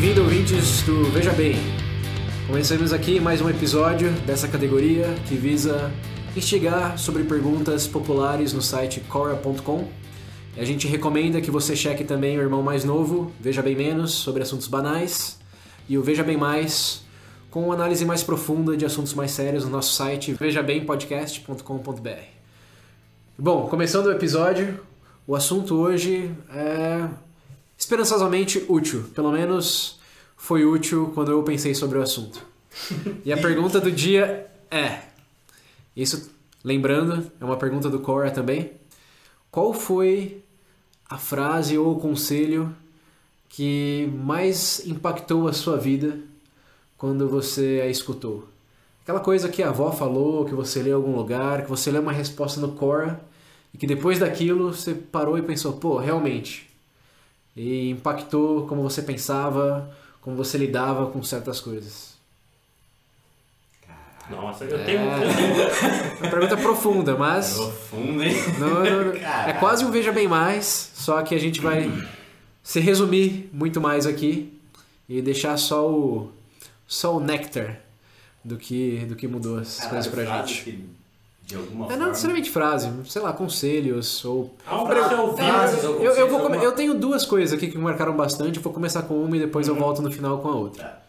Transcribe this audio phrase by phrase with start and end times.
[0.00, 1.56] Bem-vindo, ouvintes do Veja Bem.
[2.46, 5.92] Começamos aqui mais um episódio dessa categoria que visa
[6.34, 9.86] instigar sobre perguntas populares no site cora.com.
[10.56, 14.42] A gente recomenda que você cheque também o irmão mais novo, Veja Bem Menos, sobre
[14.42, 15.38] assuntos banais,
[15.86, 17.04] e o Veja Bem Mais,
[17.50, 22.08] com uma análise mais profunda de assuntos mais sérios no nosso site vejabempodcast.com.br.
[23.38, 24.80] Bom, começando o episódio,
[25.26, 27.06] o assunto hoje é
[27.80, 29.04] esperançosamente útil.
[29.14, 29.98] Pelo menos
[30.36, 32.44] foi útil quando eu pensei sobre o assunto.
[33.24, 35.00] E a pergunta do dia é:
[35.96, 36.30] isso,
[36.62, 38.72] lembrando, é uma pergunta do Cora também.
[39.50, 40.44] Qual foi
[41.08, 42.72] a frase ou o conselho
[43.48, 46.20] que mais impactou a sua vida
[46.96, 48.46] quando você a escutou?
[49.02, 52.02] Aquela coisa que a avó falou, que você leu em algum lugar, que você leu
[52.02, 53.20] uma resposta no Cora
[53.74, 56.69] e que depois daquilo você parou e pensou, pô, realmente.
[57.56, 62.10] E impactou como você pensava, como você lidava com certas coisas.
[64.30, 64.84] Nossa, eu É.
[64.84, 65.00] tenho.
[66.20, 67.54] Uma pergunta profunda, mas.
[67.54, 68.34] Profundo, hein?
[68.58, 69.12] Não, não, não.
[69.14, 71.90] É quase um Veja Bem Mais, só que a gente vai
[72.62, 74.56] se resumir muito mais aqui
[75.08, 76.30] e deixar só o
[76.86, 77.80] só o néctar
[78.44, 80.62] do que do que mudou as coisas pra gente.
[80.62, 80.84] que,
[81.50, 82.02] de alguma É forma...
[82.02, 85.36] não necessariamente frase, sei lá, conselhos ou pra ouvir.
[85.44, 88.56] Frases ou eu, eu, vou come- eu tenho duas coisas aqui que me marcaram bastante,
[88.56, 90.84] eu vou começar com uma e depois eu volto no final com a outra.
[90.84, 91.02] Tá.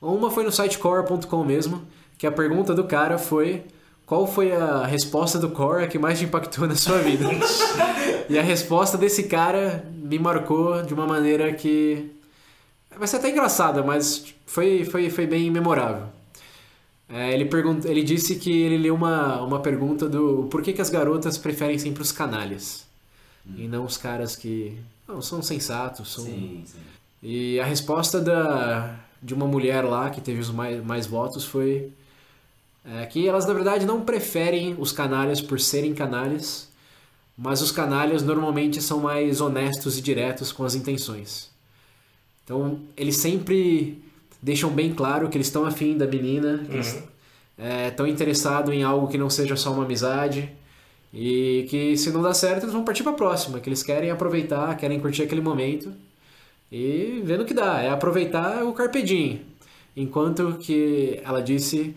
[0.00, 1.82] Uma foi no site core.com mesmo,
[2.16, 3.64] que a pergunta do cara foi
[4.06, 7.26] qual foi a resposta do Core que mais te impactou na sua vida?
[8.26, 12.10] e a resposta desse cara me marcou de uma maneira que
[12.96, 16.04] vai ser até engraçada, mas foi, foi, foi bem memorável.
[17.08, 20.80] É, ele, pergunta, ele disse que ele leu uma, uma pergunta do por que, que
[20.82, 22.86] as garotas preferem sempre os canalhas
[23.56, 26.78] e não os caras que não, são sensatos, são Sim, sim.
[27.22, 31.90] e a resposta da, de uma mulher lá que teve os mais, mais votos foi
[32.84, 36.68] é, que elas na verdade não preferem os canalhas por serem canalhas,
[37.36, 41.50] mas os canalhas normalmente são mais honestos e diretos com as intenções.
[42.44, 44.02] Então eles sempre
[44.42, 47.02] deixam bem claro que eles estão afim da menina, que eles
[47.88, 50.50] estão interessados em algo que não seja só uma amizade.
[51.12, 54.10] E que se não dá certo, eles vão partir para a próxima, que eles querem
[54.10, 55.92] aproveitar, querem curtir aquele momento
[56.70, 59.40] e vendo o que dá, é aproveitar o carpedinho.
[59.96, 61.96] Enquanto que ela disse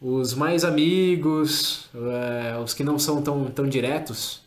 [0.00, 4.42] os mais amigos, é, os que não são tão, tão diretos,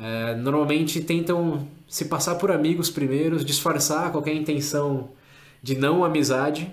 [0.00, 5.10] é, normalmente tentam se passar por amigos primeiros, disfarçar qualquer intenção
[5.62, 6.72] de não amizade,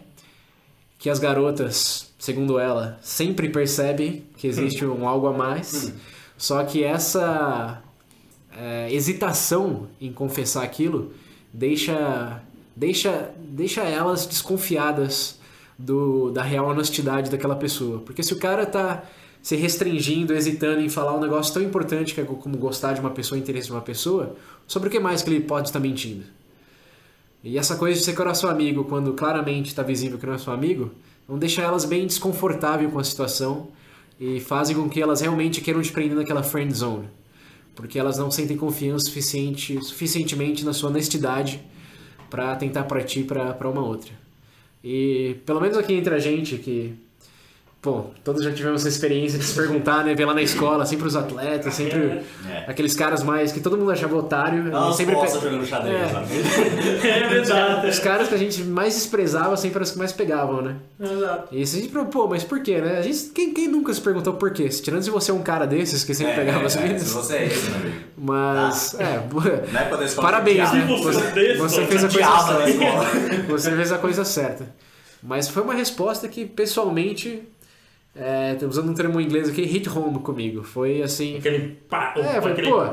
[0.97, 5.93] que as garotas, segundo ela, sempre percebem que existe um algo a mais,
[6.37, 7.81] só que essa
[8.57, 11.13] é, hesitação em confessar aquilo
[11.53, 12.41] deixa,
[12.75, 15.39] deixa, deixa elas desconfiadas
[15.77, 17.99] do, da real honestidade daquela pessoa.
[17.99, 19.03] Porque se o cara tá
[19.41, 23.11] se restringindo, hesitando em falar um negócio tão importante que é como gostar de uma
[23.11, 24.35] pessoa, interesse de uma pessoa,
[24.65, 26.23] sobre o que mais que ele pode estar mentindo?
[27.45, 30.33] E essa coisa de ser que era seu amigo, quando claramente está visível que não
[30.33, 30.91] é seu amigo,
[31.29, 33.67] não deixa elas bem desconfortáveis com a situação
[34.19, 37.07] e fazem com que elas realmente queiram te prender naquela friend zone.
[37.75, 41.63] Porque elas não sentem confiança suficiente, suficientemente na sua honestidade
[42.31, 44.11] para tentar partir para uma outra.
[44.83, 46.95] E pelo menos aqui entre a gente, que
[47.85, 50.15] pô, todos já tivemos essa experiência de se perguntar, né?
[50.15, 52.19] Ver lá na escola, sempre os atletas, sempre
[52.49, 52.65] É.
[52.67, 54.67] aqueles caras mais que todo mundo achava otário.
[54.67, 56.07] e Nossa, sempre nossa, pe- jogando xadrez, É.
[56.09, 56.27] sabe?
[57.07, 57.87] É verdade.
[57.87, 60.75] Os caras que a gente mais desprezava sempre eram os que mais pegavam, né?
[60.99, 61.47] Exato.
[61.55, 62.97] E se a gente pergunta, pô, mas por quê, né?
[62.97, 64.71] A gente, quem, quem nunca se perguntou por quê?
[64.71, 66.81] Se Tirando se você é um cara desses que sempre É, pegava é, as é,
[66.81, 67.03] meninas.
[67.03, 67.95] Se você é esse, meu amigo.
[68.17, 69.21] Mas, é,
[69.71, 70.87] Na época da escola, parabéns, né?
[70.87, 72.69] Se você Você, é fez a coisa certa.
[72.69, 73.05] escola.
[73.47, 74.75] Você fez a coisa certa.
[75.21, 77.41] Mas foi uma resposta que, pessoalmente,
[78.15, 80.63] é, tô usando um termo em inglês aqui, hit home comigo.
[80.63, 81.37] Foi assim.
[81.37, 82.13] Aquele pá.
[82.17, 82.69] É, foi, aquele...
[82.69, 82.83] pô.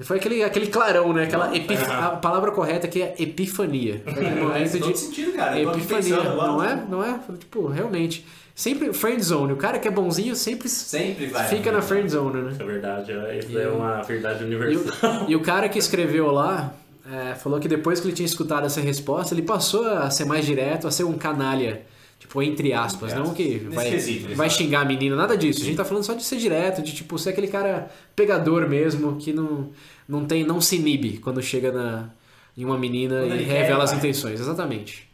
[0.00, 1.22] Foi aquele, aquele clarão, né?
[1.22, 1.80] Aquela epif...
[1.84, 1.86] É.
[1.86, 4.02] A palavra correta aqui é epifania.
[4.12, 5.60] Foi momento Faz todo de sentido, cara.
[5.60, 6.16] Epifania.
[6.20, 6.46] agora.
[6.48, 6.84] Não é?
[6.90, 7.20] Não é?
[7.38, 8.26] Tipo, realmente.
[8.56, 9.52] Sempre friend zone.
[9.52, 11.46] O cara que é bonzinho sempre Sempre vai.
[11.46, 12.50] fica na friend zone, né?
[12.52, 13.12] Isso é verdade.
[13.12, 15.24] é- Isso E é uma verdade E universal.
[15.26, 16.74] o, e o cara que escreveu lá
[17.12, 20.44] é, falou que depois que ele tinha escutado essa resposta, ele passou a ser mais
[20.44, 21.82] direto, a ser um canalha.
[22.24, 25.60] Tipo, entre aspas, não que vai, quesito, vai xingar a menina, nada disso.
[25.60, 29.16] A gente tá falando só de ser direto, de tipo, ser aquele cara pegador mesmo,
[29.16, 29.68] que não,
[30.08, 32.08] não tem, não se inibe quando chega na,
[32.56, 33.98] em uma menina Quando e ele quer, revela as vai.
[33.98, 34.40] intenções.
[34.40, 35.06] Exatamente.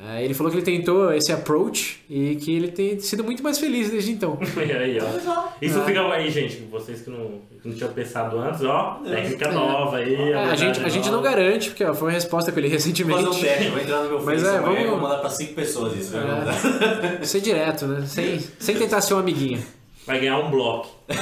[0.00, 3.58] É, ele falou que ele tentou esse approach e que ele tem sido muito mais
[3.58, 4.38] feliz desde então.
[4.56, 5.48] E aí, ó.
[5.60, 6.56] Isso fica aí, gente.
[6.70, 9.00] Vocês que não, que não tinham pensado antes, ó.
[9.04, 10.14] Técnica nova aí.
[10.32, 12.68] É, a, gente, a gente não garante, porque ó, foi uma resposta que eu li
[12.68, 13.24] Vou recentemente.
[13.24, 15.96] fazer um teste, vou entrar no meu Mas é, vamos- vou mandar pra 5 pessoas
[15.96, 16.12] isso.
[16.12, 17.24] vai É.
[17.24, 18.06] Ser direto, né?
[18.06, 19.60] Sem, sem tentar ser um amiguinho.
[20.06, 20.88] Vai ganhar um bloco.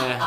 [0.00, 0.18] É.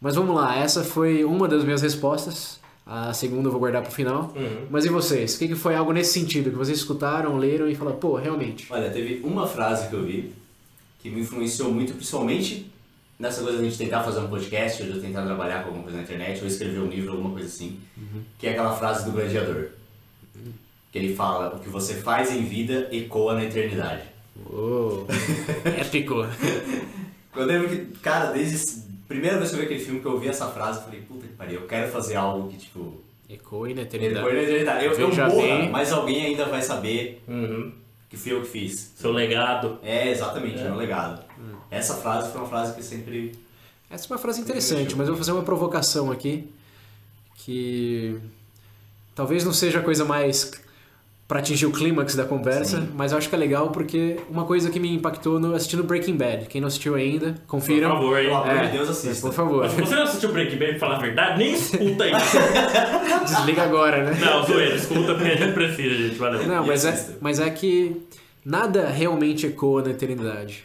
[0.00, 2.58] Mas vamos lá, essa foi uma das minhas respostas.
[2.90, 4.32] A segunda eu vou guardar pro final.
[4.34, 4.66] Uhum.
[4.70, 5.34] Mas e vocês?
[5.34, 6.50] O que, que foi algo nesse sentido?
[6.50, 8.66] Que vocês escutaram, leram e falaram, pô, realmente.
[8.70, 10.32] Olha, teve uma frase que eu vi
[10.98, 12.72] que me influenciou muito, principalmente
[13.18, 15.66] nessa coisa de a gente tentar fazer um podcast, ou de eu tentar trabalhar com
[15.66, 17.78] alguma coisa na internet, ou escrever um livro, alguma coisa assim,
[18.38, 19.68] que é aquela frase do gladiador.
[20.90, 24.04] Que ele fala, o que você faz em vida ecoa na eternidade.
[24.50, 25.06] Uou,
[25.78, 26.26] épico.
[27.36, 30.12] Eu lembro que, cara, desde a primeira vez que eu vi aquele filme, que eu
[30.12, 33.00] ouvi essa frase, eu falei, puta pariu, eu quero fazer algo que, tipo,
[33.30, 34.36] Ecoe na ecoa na eternidade.
[34.36, 34.84] eternidade.
[34.84, 37.72] Eu, eu Veja morra, mas alguém ainda vai saber Uhum.
[38.08, 38.92] que fui eu que fiz.
[38.96, 39.78] Seu legado.
[39.82, 40.64] É, exatamente, É.
[40.64, 41.22] meu legado.
[41.70, 43.32] Essa frase foi uma frase que sempre
[43.90, 46.50] Essa é uma frase interessante, mas eu vou fazer uma provocação aqui.
[47.36, 48.18] Que
[49.14, 50.50] talvez não seja a coisa mais
[51.28, 52.88] pra atingir o clímax da conversa, Sim.
[52.96, 56.16] mas eu acho que é legal porque uma coisa que me impactou no assistindo Breaking
[56.16, 56.46] Bad.
[56.46, 57.90] Quem não assistiu ainda, Por confiram.
[57.90, 58.24] favor, hein?
[58.28, 59.26] Pelo amor É, de Deus, assista.
[59.26, 62.04] Por favor, Mas se você não assistiu Breaking Bad pra falar a verdade, nem escuta
[62.04, 62.12] aí.
[63.24, 64.18] desliga agora, né?
[64.18, 66.14] Não, zoeira, escuta porque a gente precisa, gente.
[66.16, 66.46] Valeu.
[66.46, 67.94] Não, mas é, mas é que
[68.44, 70.64] nada realmente ecoa na eternidade.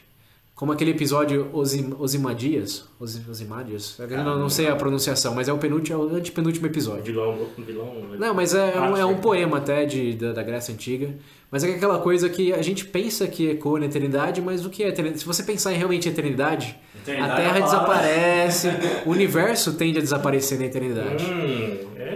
[0.63, 2.85] Como aquele episódio Osim, Osimadias.
[2.97, 3.99] Osi- Osimadias?
[3.99, 7.03] Eu não, não sei a pronunciação, mas é o, penúltimo, é o antepenúltimo episódio.
[7.03, 7.93] Vilão, vilão.
[8.17, 11.15] Não, mas é, um, é um poema até de, da, da Grécia Antiga.
[11.51, 14.83] Mas é aquela coisa que a gente pensa que ecoa na eternidade, mas o que
[14.83, 15.19] é eternidade?
[15.19, 18.67] Se você pensar em realmente eternidade, Eternidade a Terra é a desaparece,
[19.05, 21.25] o universo tende a desaparecer na eternidade.
[21.25, 21.72] Hum, é.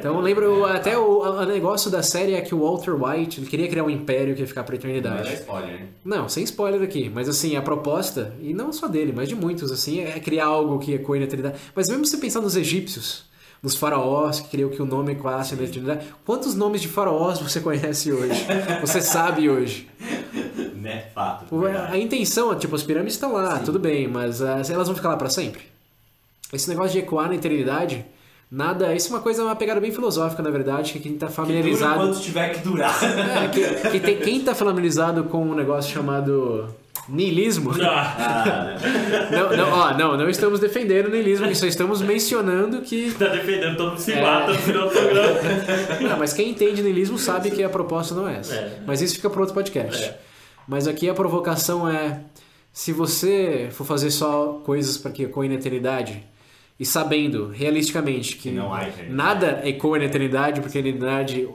[0.08, 3.48] Então eu lembro até o, o negócio da série é que o Walter White ele
[3.48, 5.28] queria criar um império que ia ficar pra Não eternidade.
[5.28, 5.88] é spoiler, né?
[6.06, 9.70] Não, sem spoiler aqui, mas assim, a proposta, e não só dele, mas de muitos,
[9.70, 11.60] assim, é criar algo que ecoe na eternidade.
[11.76, 13.26] Mas mesmo você pensar nos egípcios,
[13.62, 17.60] nos faraós, que queriam que o nome ecoasse na eternidade, quantos nomes de faraós você
[17.60, 18.46] conhece hoje?
[18.82, 19.88] Você sabe hoje?
[20.78, 21.08] Né?
[21.14, 21.60] Fato.
[21.60, 21.94] Verdade.
[21.94, 25.18] A intenção, tipo, as pirâmides estão lá, tudo bem, mas ah, elas vão ficar lá
[25.18, 25.64] pra sempre?
[26.54, 28.06] Esse negócio de ecoar na eternidade,
[28.52, 28.94] nada.
[28.96, 31.46] Isso é uma coisa, uma pegada bem filosófica, na verdade, que quem tá Que dura
[31.46, 32.00] familiarizado.
[32.00, 32.96] quanto tiver que durar.
[33.04, 36.68] É, que, que tem- quem tá familiarizado com um negócio chamado
[37.10, 37.72] niilismo.
[37.82, 38.78] Ah, Ah?
[39.32, 43.12] Não, não, ó, não, não estamos defendendo o niilismo, só estamos mencionando que.
[43.18, 44.22] tá defendendo, todo mundo se É.
[44.22, 45.30] mata no final do programa.
[46.10, 48.54] Não, mas quem entende niilismo sabe que a proposta não é essa.
[48.56, 48.80] É.
[48.86, 50.04] Mas isso fica para outro podcast.
[50.04, 50.18] É.
[50.68, 52.22] Mas aqui a provocação é:
[52.74, 56.24] se você for fazer só coisas para que ecoem na eternidade,
[56.80, 61.48] e sabendo realisticamente que Que não há nada ecoa na eternidade, porque a eternidade,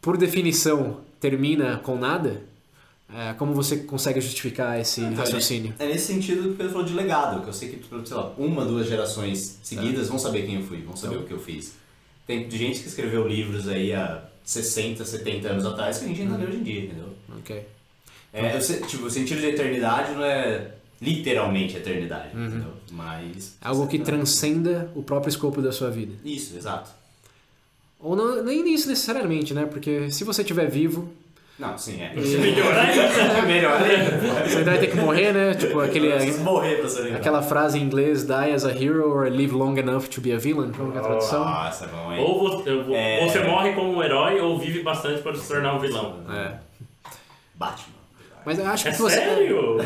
[0.00, 2.42] por definição, termina com nada,
[3.12, 5.74] é, como você consegue justificar esse Então, raciocínio?
[5.78, 8.64] É nesse sentido que ele falou de legado, que eu sei que, sei lá, uma,
[8.64, 11.24] duas gerações seguidas vão saber quem eu fui, vão saber Então.
[11.24, 11.74] o que eu fiz.
[12.26, 16.36] Tem gente que escreveu livros aí há 60, 70 anos atrás que a gente ainda
[16.36, 17.08] lê hoje em dia, entendeu?
[17.38, 17.62] Ok.
[18.32, 22.46] É, eu tipo, o sentido de eternidade não é literalmente eternidade, Uhum.
[22.46, 22.72] entendeu?
[22.92, 23.56] Mas...
[23.60, 26.14] Algo que transcenda o próprio escopo da sua vida.
[26.24, 26.90] Isso, exato.
[28.00, 29.64] Ou não, nem isso necessariamente, né?
[29.66, 31.10] Porque se você estiver vivo,
[31.58, 32.12] Não, sim, é.
[32.14, 33.02] Melhor ainda.
[33.02, 34.46] É melhor ainda.
[34.46, 35.54] você vai ter que morrer, né?
[35.54, 36.10] Tipo aquele,
[36.40, 40.04] morrer pra ser aquela frase em inglês, die as a hero or live long enough
[40.08, 40.70] to be a villain.
[40.72, 41.42] Como é a tradução?
[41.44, 42.20] Nossa, bom, hein?
[42.20, 43.26] Ou você, eu- É.
[43.26, 46.20] você morre como um herói ou vive bastante para se tornar um vilão.
[46.30, 46.58] É.
[47.54, 47.95] Batman.
[48.46, 49.16] Mas eu acho É que você...
[49.16, 49.76] sério?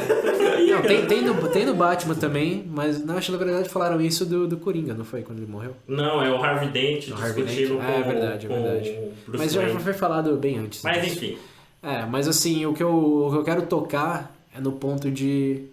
[0.70, 4.26] Não, tem, tem, no, tem Batman também, mas não, acho que na verdade falaram isso
[4.26, 5.22] do, do Coringa, não foi?
[5.22, 5.74] Quando ele morreu?
[5.88, 7.86] Não, é o Harvey Dent O Harvey discutindo Dent.
[7.86, 8.98] com, É, é verdade, é verdade.
[9.26, 10.82] Mas já foi falado bem antes.
[10.82, 11.16] Mas disso.
[11.16, 11.38] enfim.
[11.82, 15.64] É, mas assim, o que, eu, o que eu quero tocar é no ponto de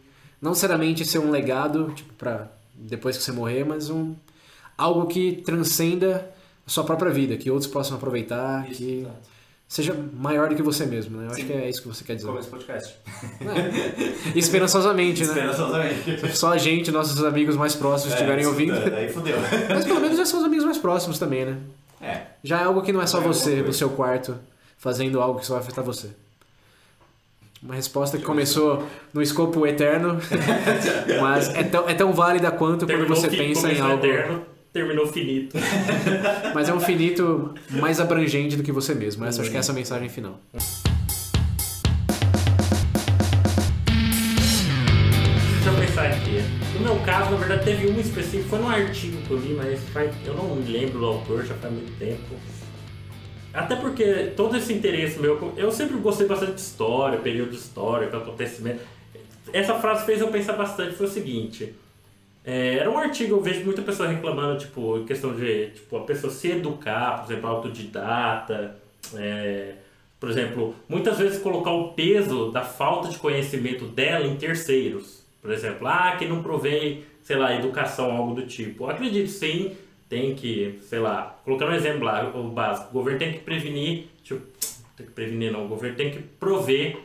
[0.41, 4.15] não necessariamente ser um legado, tipo, pra depois que você morrer, mas um
[4.77, 6.31] algo que transcenda
[6.65, 9.36] a sua própria vida, que outros possam aproveitar, Isso, que exato.
[9.67, 11.25] Seja maior do que você mesmo, né?
[11.25, 11.47] Eu acho Sim.
[11.47, 12.27] que é isso que você quer dizer.
[12.27, 12.95] Como esse podcast.
[13.41, 14.37] É.
[14.37, 15.27] Esperançosamente, né?
[15.27, 16.37] Esperançosamente.
[16.37, 18.73] Só a gente, nossos amigos mais próximos estiverem É, ouvindo.
[18.73, 19.35] escutando, Aí fudeu.
[19.69, 21.57] Mas pelo menos já são os amigos mais próximos também, né?
[22.01, 22.21] É.
[22.43, 24.37] Já é algo que não é só é você no seu quarto
[24.77, 26.09] fazendo algo que só vai afetar você.
[27.61, 30.19] Uma resposta que começou no escopo eterno,
[31.19, 34.05] mas é tão, é tão válida quanto quando Terminou você fi- pensa em algo.
[34.05, 34.45] eterno,
[34.77, 35.57] terminou finito.
[36.53, 39.25] Mas é um finito mais abrangente do que você mesmo.
[39.25, 40.39] Essa acho que é essa a mensagem final.
[45.53, 46.43] Deixa eu pensar aqui.
[46.75, 49.81] No meu caso, na verdade, teve uma específica, foi num artigo que eu li, mas
[49.89, 52.35] faz, eu não me lembro do autor, já faz muito tempo.
[53.51, 58.81] Até porque todo esse interesse meu, eu sempre gostei bastante de história, período histórico, acontecimento.
[59.51, 61.73] Essa frase fez eu pensar bastante, foi o seguinte.
[62.47, 66.31] É, era um artigo, eu vejo muita pessoa reclamando, tipo, questão de tipo, a pessoa
[66.31, 68.77] se educar, por exemplo, autodidata,
[69.15, 69.73] é,
[70.17, 75.25] por exemplo, muitas vezes colocar o peso da falta de conhecimento dela em terceiros.
[75.41, 78.85] Por exemplo, ah, que não provém, sei lá, educação, algo do tipo.
[78.85, 79.75] Eu acredito sim,
[80.07, 84.07] tem que, sei lá, colocando um exemplo lá, o básico, o governo tem que prevenir,
[84.23, 84.41] tipo,
[84.95, 86.97] tem que prevenir não, o governo tem que prover,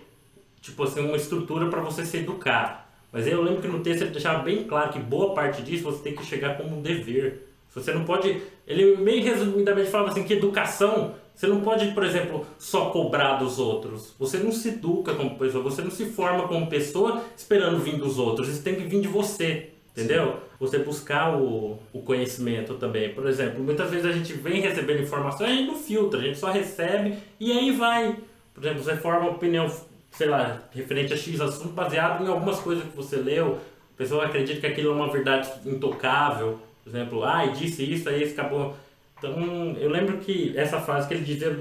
[0.61, 2.82] tipo assim, uma estrutura para você se educar.
[3.12, 6.02] Mas eu lembro que no texto ele deixava bem claro que boa parte disso você
[6.02, 7.47] tem que chegar como um dever.
[7.75, 8.40] Você não pode.
[8.66, 13.59] Ele meio resumidamente falava assim que educação, você não pode, por exemplo, só cobrar dos
[13.59, 14.14] outros.
[14.19, 18.19] Você não se educa como pessoa, você não se forma como pessoa esperando vir dos
[18.19, 18.49] outros.
[18.49, 19.71] Isso tem que vir de você.
[19.90, 20.26] Entendeu?
[20.26, 20.38] Sim.
[20.59, 23.12] Você buscar o, o conhecimento também.
[23.12, 26.23] Por exemplo, muitas vezes a gente vem recebendo informação e a gente não filtra, a
[26.23, 28.16] gente só recebe e aí vai.
[28.54, 29.71] Por exemplo, você forma opinião
[30.12, 33.59] sei lá, referente a X assunto, baseado em algumas coisas que você leu.
[33.95, 36.61] A pessoa acredita que aquilo é uma verdade intocável.
[36.85, 38.76] Por exemplo, ah, disse isso, aí acabou.
[39.19, 41.57] Então, eu lembro que essa frase que ele dizia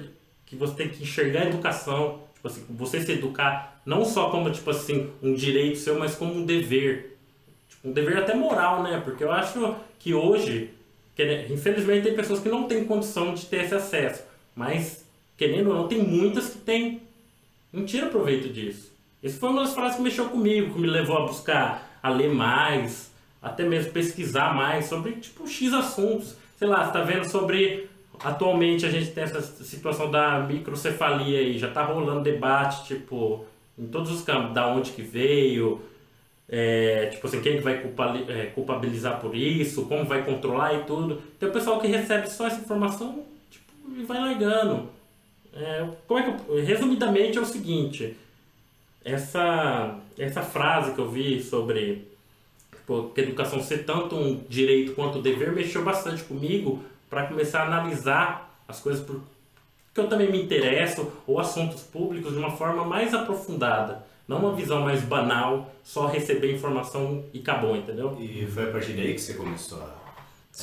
[0.45, 4.51] que você tem que enxergar a educação, tipo assim, você se educar não só como,
[4.51, 7.17] tipo assim, um direito seu, mas como um dever.
[7.69, 9.01] Tipo, um dever até moral, né?
[9.03, 10.71] Porque eu acho que hoje,
[11.49, 14.23] infelizmente, tem pessoas que não têm condição de ter esse acesso.
[14.55, 15.05] Mas,
[15.37, 17.01] querendo ou não, tem muitas que têm
[17.71, 18.91] não tira proveito disso.
[19.21, 22.33] Isso foi uma das frases que mexeu comigo, que me levou a buscar, a ler
[22.33, 23.11] mais,
[23.41, 26.35] até mesmo pesquisar mais sobre, tipo, X assuntos.
[26.57, 27.89] Sei lá, você tá vendo sobre...
[28.23, 33.45] Atualmente a gente tem essa situação da microcefalia aí, já tá rolando debate, tipo,
[33.77, 35.81] em todos os campos, da onde que veio,
[36.47, 37.81] é, tipo assim, quem vai
[38.27, 41.21] é, culpabilizar por isso, como vai controlar e tudo.
[41.39, 44.89] Tem o pessoal que recebe só essa informação tipo, e vai largando.
[45.53, 48.17] É, como é que eu, resumidamente é o seguinte,
[49.03, 52.07] essa, essa frase que eu vi sobre
[52.71, 57.63] tipo, que educação ser tanto um direito quanto um dever mexeu bastante comigo para começar
[57.63, 59.21] a analisar as coisas por
[59.93, 64.05] que eu também me interesso ou assuntos públicos de uma forma mais aprofundada.
[64.25, 68.15] Não uma visão mais banal, só receber informação e acabou, entendeu?
[68.17, 70.00] E foi a partir daí que você começou a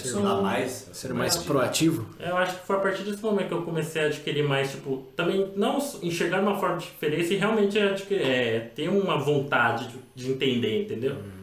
[0.07, 2.07] ser, mais, ser mais proativo.
[2.21, 5.07] Eu acho que foi a partir desse momento que eu comecei a adquirir mais, tipo,
[5.17, 10.33] também não enxergar uma forma de diferença e realmente é, ter uma vontade de, de
[10.33, 11.15] entender, entendeu?
[11.15, 11.39] Hum,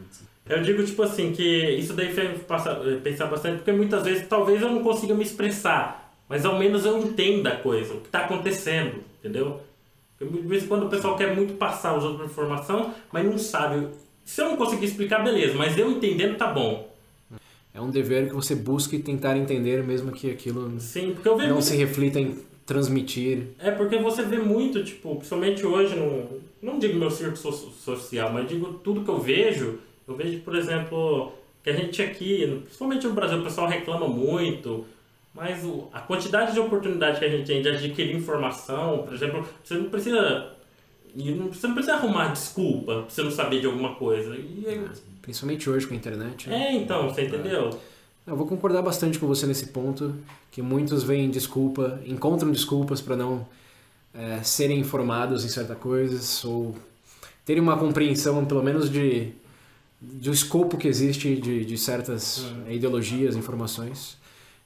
[0.48, 2.40] eu digo, tipo assim, que isso daí fez
[3.02, 6.98] pensar bastante, porque muitas vezes talvez eu não consiga me expressar, mas ao menos eu
[6.98, 9.60] entenda a coisa, o que está acontecendo, entendeu?
[10.18, 13.38] Porque de vez em quando o pessoal quer muito passar os outros informação, mas não
[13.38, 13.88] sabe.
[14.24, 16.85] Se eu não conseguir explicar, beleza, mas eu entendendo tá bom
[17.76, 21.48] é um dever que você busca tentar entender, mesmo que aquilo Sim, porque eu vejo
[21.48, 21.68] não muito...
[21.68, 23.48] se reflita em transmitir.
[23.58, 28.32] É, porque você vê muito, tipo, principalmente hoje, no, não digo meu círculo so social,
[28.32, 29.78] mas digo tudo que eu vejo.
[30.08, 34.86] Eu vejo, por exemplo, que a gente aqui, principalmente no Brasil, o pessoal reclama muito,
[35.34, 39.74] mas a quantidade de oportunidade que a gente tem de adquirir informação, por exemplo, você
[39.74, 40.55] não precisa.
[41.16, 44.36] Você não precisa arrumar desculpa pra você não saber de alguma coisa.
[44.36, 44.80] E,
[45.22, 46.48] Principalmente hoje com a internet.
[46.48, 46.68] Né?
[46.68, 47.70] É, então, você entendeu?
[48.26, 48.30] É.
[48.30, 50.14] Eu vou concordar bastante com você nesse ponto,
[50.50, 53.46] que muitos veem desculpa, encontram desculpas para não
[54.12, 56.74] é, serem informados em certas coisas ou
[57.44, 59.32] terem uma compreensão, pelo menos, de
[60.00, 62.70] do escopo que existe de, de certas uhum.
[62.70, 64.16] ideologias, informações.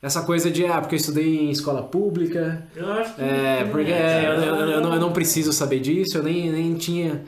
[0.03, 2.67] Essa coisa de, ah, porque eu estudei em escola pública.
[2.75, 3.21] Eu acho que.
[3.23, 6.75] É, porque é, eu, eu, eu, não, eu não preciso saber disso, eu nem, nem
[6.75, 7.23] tinha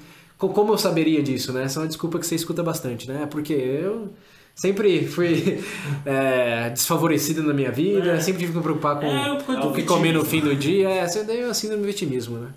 [0.49, 1.65] como eu saberia disso, né?
[1.65, 3.27] Essa é uma desculpa que você escuta bastante, né?
[3.31, 4.11] Porque eu
[4.55, 5.63] sempre fui
[6.05, 8.21] é, desfavorecido na minha vida, é.
[8.21, 9.33] sempre tive que me preocupar com é,
[9.65, 10.89] o que comer no fim do dia.
[10.89, 12.49] É, daí é assim do vitimismo, né?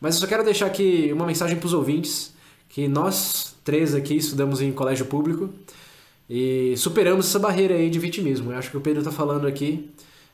[0.00, 2.32] Mas eu só quero deixar aqui uma mensagem para os ouvintes,
[2.68, 5.50] que nós três aqui estudamos em colégio público
[6.34, 8.52] e superamos essa barreira aí de vitimismo.
[8.52, 9.90] Eu acho que o Pedro está falando aqui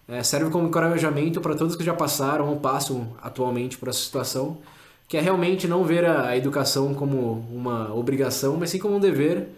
[0.06, 4.58] é, serve como encorajamento para todos que já passaram ou passam atualmente por essa situação
[5.08, 9.48] que é realmente não ver a educação como uma obrigação, mas sim como um dever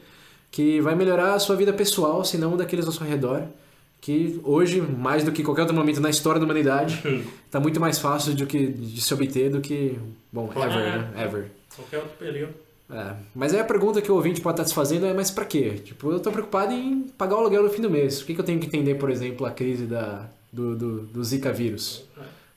[0.51, 3.43] que vai melhorar a sua vida pessoal, se não daqueles ao seu redor,
[4.01, 7.03] que hoje, mais do que qualquer outro momento na história da humanidade,
[7.45, 9.99] está muito mais fácil do que, de se obter do que,
[10.33, 11.11] bom, ever, né?
[11.23, 11.51] Ever.
[11.77, 12.55] Qualquer outro período.
[12.93, 15.45] É, mas aí a pergunta que o ouvinte pode estar se fazendo é, mas para
[15.45, 15.81] quê?
[15.85, 18.19] Tipo, eu estou preocupado em pagar o aluguel no fim do mês.
[18.19, 21.25] Por que, que eu tenho que entender, por exemplo, a crise da, do, do, do
[21.25, 22.05] Zika vírus?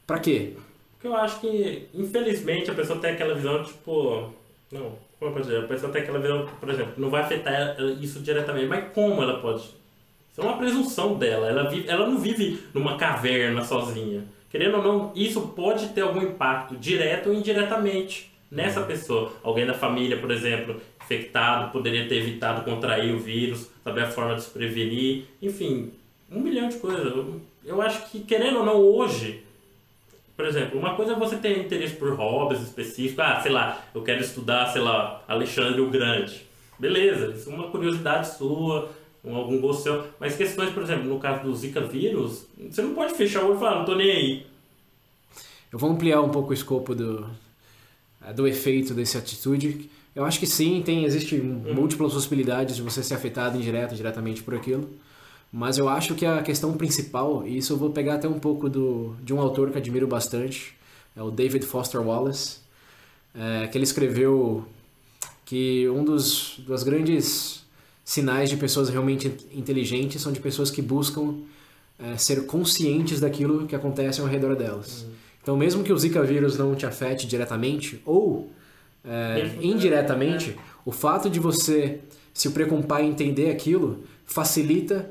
[0.08, 0.54] Para quê?
[0.94, 4.32] Porque eu acho que, infelizmente, a pessoa tem aquela visão, tipo.
[4.72, 5.64] Não, como eu posso dizer?
[5.64, 8.68] A pessoa tem aquela visão, por exemplo, não vai afetar isso diretamente.
[8.68, 9.62] Mas como ela pode?
[9.62, 11.48] Isso é uma presunção dela.
[11.48, 14.24] Ela, vive, ela não vive numa caverna sozinha.
[14.50, 19.34] querendo ou não, isso pode ter algum impacto direto ou indiretamente nessa pessoa.
[19.44, 24.36] Alguém da família, por exemplo, infectado, poderia ter evitado contrair o vírus, saber a forma
[24.36, 25.92] de se prevenir, enfim,
[26.32, 27.06] um milhão de coisas.
[27.06, 29.44] Eu, eu acho que, querendo ou não, hoje,
[30.38, 34.04] por exemplo, uma coisa é você ter interesse por hobbies específicos, ah, sei lá, eu
[34.04, 36.46] quero estudar, sei lá, Alexandre o Grande.
[36.78, 38.90] Beleza, isso é uma curiosidade sua,
[39.26, 40.06] algum gosto seu.
[40.20, 43.56] Mas questões, por exemplo, no caso do Zika vírus, você não pode fechar o olho
[43.56, 44.46] e falar, não tô nem aí.
[45.72, 47.28] Eu vou ampliar um pouco o escopo do,
[48.32, 49.90] do efeito dessa atitude.
[50.16, 51.74] Eu acho que sim, tem existe uhum.
[51.74, 54.90] múltiplas possibilidades de você ser afetado indireto, diretamente por aquilo.
[55.52, 58.70] Mas eu acho que a questão principal, e isso eu vou pegar até um pouco
[58.70, 60.76] do, de um autor que admiro bastante,
[61.16, 62.58] é o David Foster Wallace,
[63.36, 64.66] é, que ele escreveu
[65.46, 67.64] que um dos das grandes
[68.04, 71.36] sinais de pessoas realmente inteligentes são de pessoas que buscam
[72.00, 75.04] é, ser conscientes daquilo que acontece ao redor delas.
[75.04, 75.10] Uhum.
[75.44, 78.50] Então, mesmo que o Zika vírus não te afete diretamente, ou
[79.06, 80.56] é, indiretamente, é.
[80.86, 82.00] o fato de você
[82.34, 85.08] se preocupar em entender aquilo facilita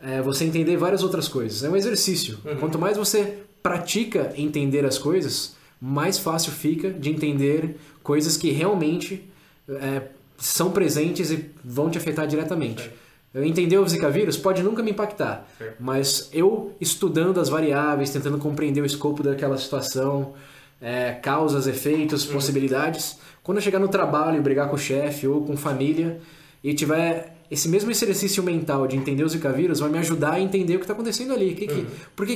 [0.00, 1.64] é, você entender várias outras coisas.
[1.64, 2.38] É um exercício.
[2.44, 2.56] Uhum.
[2.56, 9.28] Quanto mais você pratica entender as coisas, mais fácil fica de entender coisas que realmente
[9.68, 10.02] é,
[10.38, 12.90] são presentes e vão te afetar diretamente.
[13.34, 15.48] Eu entender o Zika vírus pode nunca me impactar,
[15.80, 20.34] mas eu estudando as variáveis, tentando compreender o escopo daquela situação,
[20.80, 22.34] é, causas, efeitos, uhum.
[22.34, 26.20] possibilidades, quando eu chegar no trabalho e brigar com o chefe ou com família
[26.62, 30.40] e tiver esse mesmo exercício mental de entender os Zika vírus vai me ajudar a
[30.40, 31.54] entender o que está acontecendo ali.
[31.54, 31.86] Que que, uhum.
[32.14, 32.32] Por que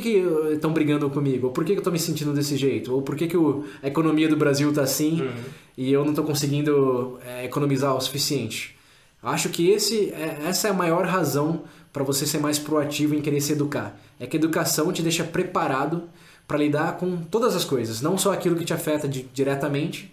[0.53, 1.47] estão brigando comigo?
[1.47, 2.93] Ou por que, que eu estou me sentindo desse jeito?
[2.93, 5.29] Ou por que, que o, a economia do Brasil está assim uhum.
[5.77, 8.78] e eu não estou conseguindo é, economizar o suficiente?
[9.23, 13.21] Acho que esse, é, essa é a maior razão para você ser mais proativo em
[13.21, 13.99] querer se educar.
[14.21, 16.05] É que a educação te deixa preparado
[16.47, 20.11] para lidar com todas as coisas, não só aquilo que te afeta de, diretamente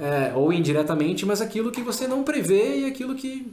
[0.00, 3.52] é, ou indiretamente, mas aquilo que você não prevê e aquilo que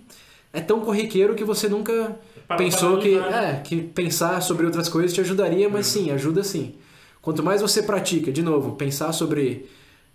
[0.52, 2.18] é tão corriqueiro que você nunca
[2.48, 6.06] para pensou que, é, que pensar sobre outras coisas te ajudaria, mas uhum.
[6.06, 6.76] sim, ajuda sim.
[7.22, 9.70] Quanto mais você pratica, de novo, pensar sobre.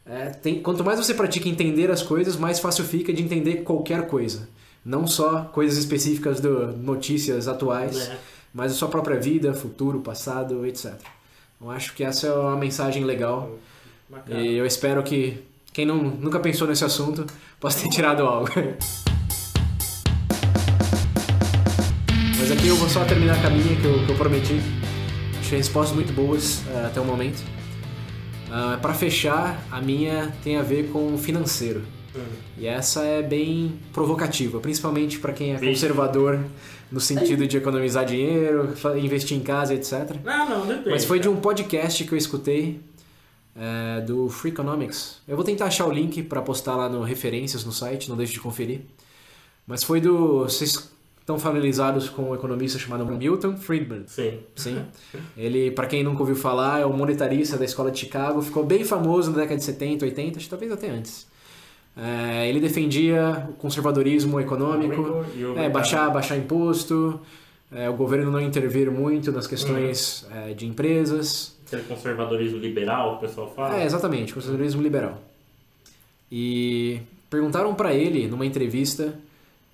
[0.04, 4.08] É, tem, quanto mais você pratica entender as coisas, mais fácil fica de entender qualquer
[4.08, 4.48] coisa.
[4.84, 8.18] Não só coisas específicas de notícias atuais, é.
[8.52, 10.94] mas a sua própria vida, futuro, passado, etc.
[11.60, 13.56] Eu acho que essa é uma mensagem legal.
[14.08, 14.40] Bacana.
[14.40, 15.38] E eu espero que
[15.72, 17.24] quem não, nunca pensou nesse assunto
[17.60, 18.50] possa ter tirado algo.
[22.38, 24.60] Mas aqui eu vou só terminar a caminha que eu, que eu prometi.
[25.38, 27.40] Achei respostas muito boas uh, até o momento.
[28.52, 31.82] Uh, para fechar, a minha tem a ver com financeiro.
[32.14, 32.22] Uhum.
[32.58, 36.38] E essa é bem provocativa, principalmente para quem é conservador
[36.90, 40.16] no sentido de economizar dinheiro, investir em casa, etc.
[40.22, 40.90] Não, não, depende.
[40.90, 42.80] Mas foi de um podcast que eu escutei
[43.56, 45.22] é, do Free Economics.
[45.26, 48.34] Eu vou tentar achar o link para postar lá no referências no site, não deixe
[48.34, 48.82] de conferir.
[49.66, 50.40] Mas foi do.
[50.40, 50.90] Vocês
[51.22, 54.02] estão familiarizados com um economista chamado Milton Friedman.
[54.06, 54.40] Sim.
[54.56, 54.84] Sim.
[55.38, 58.84] Ele, para quem nunca ouviu falar, é um monetarista da escola de Chicago, ficou bem
[58.84, 61.26] famoso na década de 70, 80, acho, talvez até antes.
[61.96, 65.24] É, ele defendia o conservadorismo econômico,
[65.56, 67.20] é, baixar, baixar imposto,
[67.70, 70.54] é, o governo não intervir muito nas questões uhum.
[70.54, 71.56] de empresas.
[71.66, 73.80] Aquele conservadorismo liberal, o pessoal fala?
[73.80, 75.20] É, exatamente, conservadorismo liberal.
[76.30, 79.14] E perguntaram para ele, numa entrevista,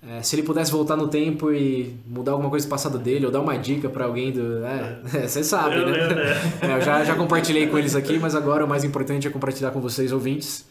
[0.07, 3.31] é, se ele pudesse voltar no tempo e mudar alguma coisa do passado dele, ou
[3.31, 4.63] dar uma dica para alguém do.
[4.63, 6.03] É, você sabe, eu, né?
[6.03, 6.23] Eu, né?
[6.61, 9.71] É, eu já, já compartilhei com eles aqui, mas agora o mais importante é compartilhar
[9.71, 10.65] com vocês, ouvintes.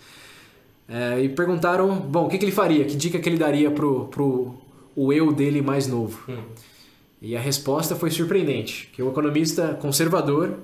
[0.88, 2.84] É, e perguntaram, bom, o que, que, ele faria?
[2.86, 4.54] Que dica que ele daria pro, pro
[4.96, 6.18] o eu dele mais novo?
[6.26, 6.44] Hum.
[7.20, 10.54] E a resposta foi surpreendente, que o economista conservador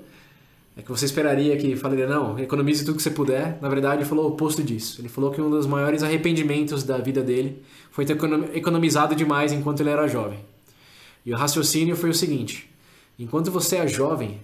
[0.76, 3.58] é que você esperaria que falaria, não, economize tudo que você puder.
[3.60, 5.00] Na verdade, ele falou o oposto disso.
[5.00, 8.18] Ele falou que um dos maiores arrependimentos da vida dele foi ter
[8.54, 10.40] economizado demais enquanto ele era jovem.
[11.24, 12.68] E o raciocínio foi o seguinte:
[13.16, 14.40] enquanto você é jovem,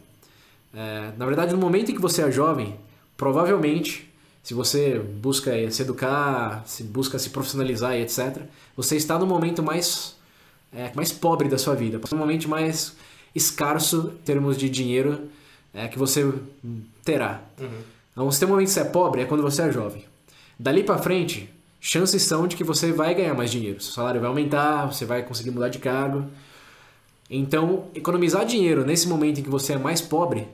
[0.73, 2.77] é, na verdade, no momento em que você é jovem,
[3.17, 4.09] provavelmente,
[4.41, 8.43] se você busca se educar, se busca se profissionalizar e etc.,
[8.77, 10.17] você está no momento mais,
[10.73, 12.97] é, mais pobre da sua vida, no momento mais
[13.35, 15.29] escasso em termos de dinheiro
[15.73, 16.33] é, que você
[17.05, 17.41] terá.
[17.61, 17.69] Uhum.
[18.13, 20.05] Então, se tem um momento que você é pobre, é quando você é jovem.
[20.59, 23.81] Dali para frente, chances são de que você vai ganhar mais dinheiro.
[23.81, 26.25] Seu salário vai aumentar, você vai conseguir mudar de cargo.
[27.31, 30.49] Então, economizar dinheiro nesse momento em que você é mais pobre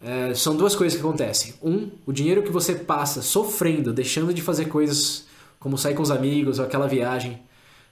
[0.00, 1.54] é, são duas coisas que acontecem.
[1.62, 5.26] Um, o dinheiro que você passa sofrendo, deixando de fazer coisas
[5.58, 7.40] como sair com os amigos ou aquela viagem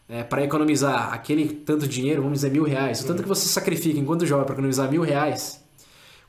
[0.08, 3.22] é, para economizar aquele tanto dinheiro, vamos dizer mil reais, o tanto uhum.
[3.22, 5.61] que você sacrifica enquanto jovem para economizar mil reais,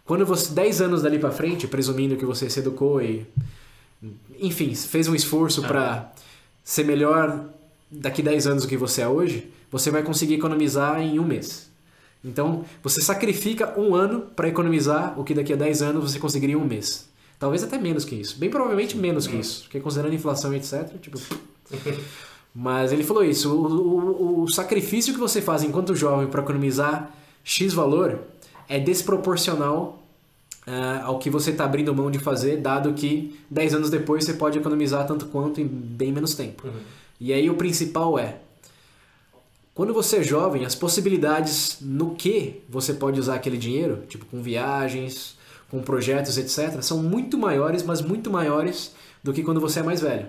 [0.06, 3.26] quando você 10 anos dali para frente, presumindo que você se educou e
[4.40, 6.12] enfim, fez um esforço para
[6.64, 7.46] ser melhor
[7.90, 11.70] daqui 10 anos do que você é hoje, você vai conseguir economizar em um mês.
[12.24, 16.56] Então, você sacrifica um ano para economizar o que daqui a 10 anos você conseguiria
[16.56, 17.10] em um mês.
[17.38, 18.38] Talvez até menos que isso.
[18.38, 19.64] Bem provavelmente menos que isso.
[19.64, 21.20] Porque considerando inflação e etc, tipo...
[22.56, 27.12] Mas ele falou isso, o, o, o sacrifício que você faz enquanto jovem para economizar
[27.44, 28.20] X valor
[28.68, 30.04] é desproporcional
[30.68, 34.34] uh, ao que você está abrindo mão de fazer, dado que 10 anos depois você
[34.34, 36.68] pode economizar tanto quanto em bem menos tempo.
[36.68, 36.74] Uhum.
[37.20, 38.38] E aí o principal é,
[39.74, 44.42] quando você é jovem, as possibilidades no que você pode usar aquele dinheiro, tipo com
[44.42, 45.36] viagens,
[45.70, 50.02] com projetos, etc., são muito maiores, mas muito maiores do que quando você é mais
[50.02, 50.28] velho.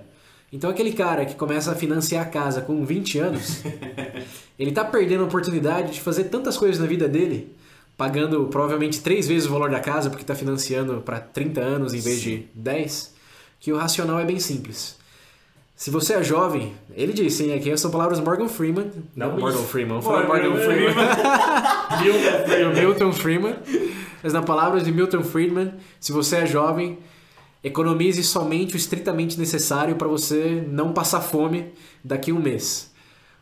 [0.50, 3.60] Então aquele cara que começa a financiar a casa com 20 anos,
[4.58, 7.52] ele está perdendo a oportunidade de fazer tantas coisas na vida dele,
[7.96, 12.00] pagando provavelmente três vezes o valor da casa porque está financiando para 30 anos em
[12.00, 13.14] vez de 10,
[13.60, 14.96] que o racional é bem simples.
[15.76, 18.90] Se você é jovem, ele disse, hein, aqui são palavras Morgan Freeman.
[19.14, 19.64] Não, Morgan isso.
[19.64, 20.94] Freeman, Morgan Morgan Freeman.
[22.00, 22.74] Milton Freeman.
[22.74, 23.56] Milton Freeman.
[24.22, 26.98] Mas na palavras de Milton Friedman, se você é jovem,
[27.62, 32.93] economize somente o estritamente necessário para você não passar fome daqui a um mês.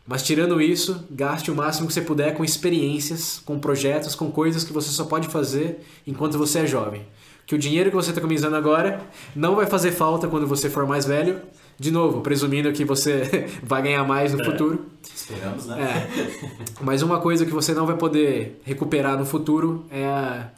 [0.06, 4.64] Mas tirando isso, gaste o máximo que você puder com experiências, com projetos, com coisas
[4.64, 7.02] que você só pode fazer enquanto você é jovem.
[7.46, 9.00] Que o dinheiro que você está economizando agora
[9.34, 11.40] não vai fazer falta quando você for mais velho.
[11.78, 14.44] De novo, presumindo que você vai ganhar mais no É.
[14.44, 14.86] futuro.
[15.14, 15.80] Esperamos, né?
[15.82, 16.62] É.
[16.80, 20.50] Mas uma coisa que você não vai poder recuperar no futuro é a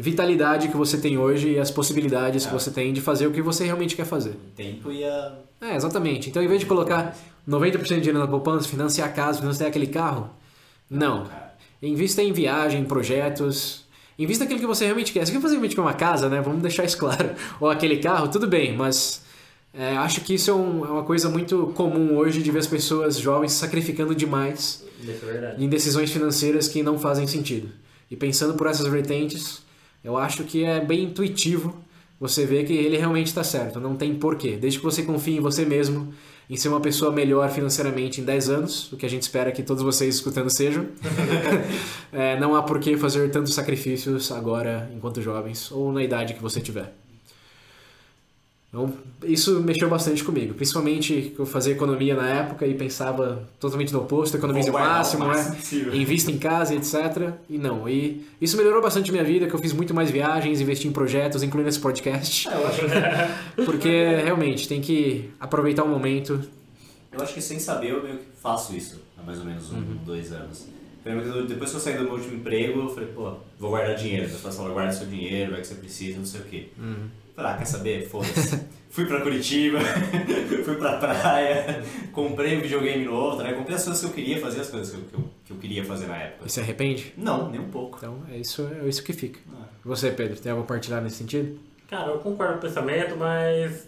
[0.00, 2.58] vitalidade que você tem hoje e as possibilidades que É.
[2.58, 4.30] você tem de fazer o que você realmente quer fazer.
[4.30, 5.34] O tempo e a.
[5.60, 6.30] É, exatamente.
[6.30, 7.16] Então, em vez de colocar
[7.48, 10.30] 90% de dinheiro na poupança, financiar a casa, financiar aquele carro,
[10.88, 11.26] não.
[11.82, 13.84] Invista em viagem, em projetos.
[14.18, 15.20] Invista naquilo que você realmente quer.
[15.24, 16.40] Se você quer fazer realmente uma casa, né?
[16.40, 17.30] Vamos deixar isso claro.
[17.60, 19.22] Ou aquele carro, tudo bem, mas
[19.72, 22.66] é, acho que isso é, um- é uma coisa muito comum hoje de ver as
[22.66, 27.68] pessoas jovens sacrificando demais é em decisões financeiras que não fazem sentido.
[28.10, 29.62] E pensando por essas vertentes,
[30.02, 31.74] eu acho que é bem intuitivo
[32.18, 34.56] você ver que ele realmente está certo, não tem porquê.
[34.56, 36.12] Desde que você confie em você mesmo,
[36.50, 39.62] em ser uma pessoa melhor financeiramente em 10 anos, o que a gente espera que
[39.62, 40.86] todos vocês escutando sejam,
[42.12, 46.60] é, não há porquê fazer tantos sacrifícios agora, enquanto jovens, ou na idade que você
[46.60, 46.92] tiver.
[48.72, 48.92] Então,
[49.24, 53.98] isso mexeu bastante comigo, principalmente que eu fazia economia na época e pensava totalmente no
[53.98, 55.58] oposto, economize o máximo, né?
[55.92, 57.32] invista em casa, etc.
[57.48, 60.86] E não, e isso melhorou bastante minha vida, que eu fiz muito mais viagens, investi
[60.86, 62.80] em projetos, incluindo esse podcast, É, eu, acho,
[63.64, 63.88] porque
[64.22, 66.40] realmente tem que aproveitar o momento.
[67.12, 69.78] eu acho que sem saber eu meio que faço isso há mais ou menos um,
[69.78, 69.98] Uhum.
[70.06, 70.68] dois anos.
[71.02, 73.96] Pelo menos Depois que eu saí do meu último emprego, eu falei, pô, vou guardar
[73.96, 74.26] dinheiro.
[74.26, 76.68] As pessoas falam, guarda seu dinheiro, vai que você precisa, não sei o quê.
[76.78, 77.08] Uhum.
[77.40, 78.06] Falei, ah, quer saber?
[78.06, 78.60] Foda-se.
[78.90, 79.78] Fui pra Curitiba,
[80.64, 81.80] fui pra praia,
[82.12, 83.52] comprei um videogame novo, tá, né?
[83.52, 85.56] comprei as coisas que eu queria fazer, as coisas que eu, que eu, que eu
[85.58, 86.48] queria fazer na época.
[86.48, 87.14] E se arrepende?
[87.16, 87.98] Não, nem um pouco.
[87.98, 89.38] Então é isso, é isso que fica.
[89.54, 89.66] Ah.
[89.84, 91.56] E Você, Pedro, tem algo a partilhar nesse sentido?
[91.88, 93.86] Cara, eu concordo com o pensamento, mas.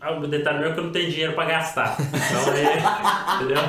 [0.00, 1.94] Ah, O detalhe meu é que eu não tenho dinheiro pra gastar.
[2.00, 2.64] Então aí.
[3.44, 3.62] entendeu?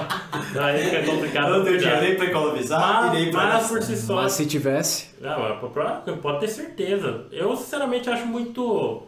[0.53, 1.49] Daí fica complicado.
[1.49, 3.69] Eu não tenho dinheiro nem pra economizar Mas, e nem pra mas gastar.
[3.69, 4.15] por si só.
[4.15, 7.25] Mas se tivesse, Não, pode ter certeza.
[7.31, 9.03] Eu sinceramente acho muito.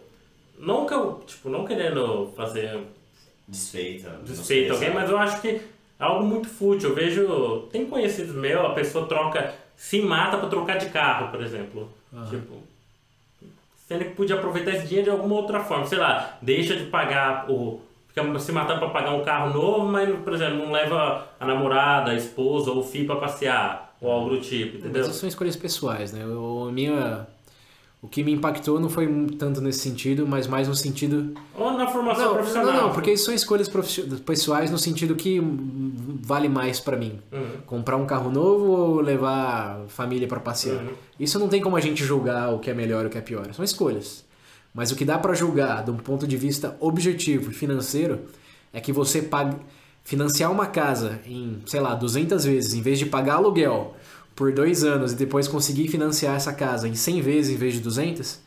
[0.59, 2.79] Não que eu, tipo, não querendo fazer
[3.47, 4.09] Desfeita.
[4.23, 5.62] desfeito alguém, mas eu acho que é
[5.99, 6.89] algo muito fútil.
[6.89, 7.67] Eu vejo.
[7.71, 9.53] Tem conhecidos meus, a pessoa troca.
[9.77, 11.89] Se mata pra trocar de carro, por exemplo.
[12.29, 12.62] Tipo.
[13.97, 15.86] Que podia aproveitar esse dinheiro de alguma outra forma.
[15.86, 17.79] Sei lá, deixa de pagar o.
[18.08, 22.12] Fica se matando pra pagar um carro novo, mas, por exemplo, não leva a namorada,
[22.12, 23.95] a esposa ou o filho pra passear.
[23.99, 25.06] Ou algo do tipo, entendeu?
[25.08, 26.25] mas são escolhas pessoais, né?
[26.25, 27.25] O, a minha,
[28.01, 29.08] o que me impactou não foi
[29.39, 32.73] tanto nesse sentido, mas mais no sentido Ou na formação Não, profissional.
[32.73, 33.71] não, não, porque são escolhas
[34.25, 35.39] pessoais no sentido que
[36.25, 37.19] vale mais pra mim.
[37.31, 37.62] Uhum.
[37.65, 40.77] Comprar um carro novo ou levar a família pra passear.
[40.77, 40.93] Uhum.
[41.19, 43.21] Isso não tem como a gente julgar o que é melhor e o que é
[43.21, 43.53] pior.
[43.53, 44.23] São escolhas.
[44.73, 48.21] Mas o que dá pra julgar de um ponto de vista objetivo e financeiro
[48.71, 49.59] é que você paga,
[50.03, 53.95] financiar uma casa em, sei lá, 200 vezes, em vez de pagar aluguel
[54.36, 57.81] por dois anos e depois conseguir financiar essa casa em 100 vezes em vez de
[57.81, 58.39] 200,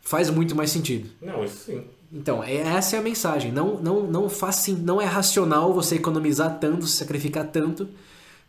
[0.00, 1.08] faz muito mais sentido.
[1.20, 1.82] Não, isso sim.
[2.12, 3.50] Então, é- essa é a mensagem.
[3.52, 7.88] Não, não, não, faz, sim- não é racional você economizar tanto, se sacrificar tanto,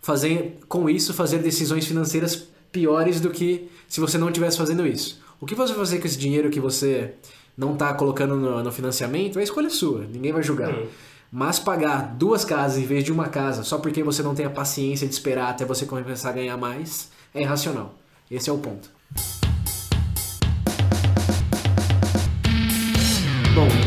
[0.01, 5.19] fazer com isso fazer decisões financeiras piores do que se você não estivesse fazendo isso.
[5.39, 7.13] O que você vai fazer com esse dinheiro que você
[7.57, 10.71] não está colocando no, no financiamento é escolha sua, ninguém vai julgar.
[10.71, 10.85] Hum.
[11.31, 14.49] Mas pagar duas casas em vez de uma casa só porque você não tem a
[14.49, 17.95] paciência de esperar até você começar a ganhar mais é irracional.
[18.31, 18.89] Esse é o ponto.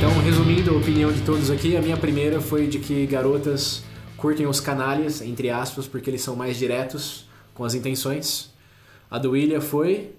[0.00, 3.84] Então, resumindo a opinião de todos aqui, a minha primeira foi de que garotas
[4.16, 8.50] curtem os canalhas, entre aspas, porque eles são mais diretos com as intenções.
[9.10, 10.12] A do William foi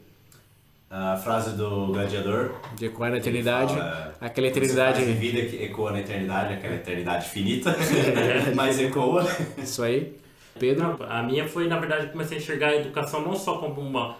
[0.88, 2.52] A frase do gladiador.
[2.76, 3.74] de ecoar na eternidade.
[3.74, 4.98] fala, Aquela Você eternidade.
[5.00, 7.76] faz em vida que ecoa na eternidade, aquela eternidade finita,
[8.56, 9.26] mas ecoa.
[9.58, 10.16] Isso aí.
[10.60, 10.98] Pedro.
[11.10, 14.18] A minha foi, na verdade, eu comecei a enxergar a educação não só como uma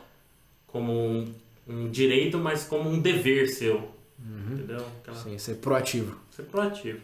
[0.66, 1.32] como um,
[1.68, 3.92] um direito, mas como um dever seu.
[4.52, 4.86] Entendeu?
[5.02, 6.16] Aquela, Sim, ser proativo.
[6.30, 7.00] ser proativo.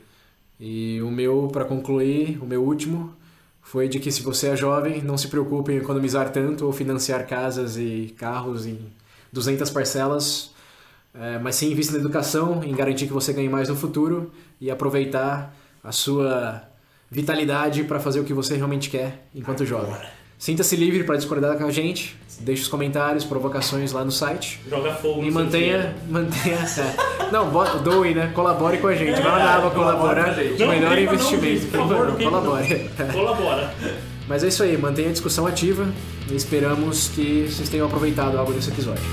[0.60, 3.14] E o meu, para concluir, o meu último
[3.62, 7.28] foi de que se você é jovem, não se preocupe em economizar tanto ou financiar
[7.28, 8.80] casas e carros em
[9.32, 10.52] 200 parcelas,
[11.14, 14.72] é, mas sim invista na educação, em garantir que você ganhe mais no futuro e
[14.72, 16.64] aproveitar a sua
[17.10, 19.96] vitalidade para fazer o que você realmente quer enquanto jovem.
[20.38, 24.60] Sinta-se livre para discordar com a gente, deixe os comentários, provocações lá no site.
[24.70, 26.58] Joga fogo E mantenha, mantenha.
[26.58, 27.32] é.
[27.32, 28.32] Não, doe, né?
[28.36, 29.20] Colabore com a gente.
[29.22, 30.60] Vai lá na colabora gente.
[30.60, 31.66] Não, Melhor não, investimento.
[31.68, 32.16] por favor, não.
[32.18, 32.90] colabore.
[33.12, 33.74] Colabora.
[34.28, 35.88] Mas é isso aí, mantenha a discussão ativa
[36.30, 39.04] e esperamos que vocês tenham aproveitado algo desse episódio.